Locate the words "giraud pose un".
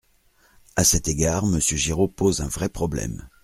1.77-2.47